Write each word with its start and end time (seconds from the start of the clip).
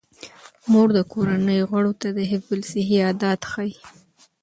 مور 0.71 0.87
د 0.97 0.99
کورنۍ 1.13 1.59
غړو 1.69 1.93
ته 2.01 2.07
د 2.17 2.19
حفظ 2.31 2.49
الصحې 2.59 2.97
عادات 3.07 3.41
ښيي. 3.51 3.75